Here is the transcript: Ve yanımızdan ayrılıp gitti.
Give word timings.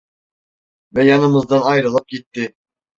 Ve 0.95 1.03
yanımızdan 1.03 1.61
ayrılıp 1.61 2.07
gitti. 2.07 2.55